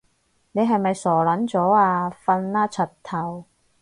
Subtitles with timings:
[0.53, 2.09] 你係咪傻撚咗啊？
[2.25, 3.45] 瞓啦柒頭